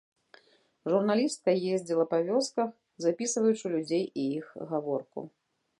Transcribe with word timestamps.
Журналістка 0.93 1.51
ездзіла 1.75 2.05
па 2.15 2.23
вёсках, 2.31 2.73
запісваючы 3.07 3.65
людзей 3.77 4.05
і 4.23 4.29
іх 4.41 4.45
гаворку. 4.75 5.19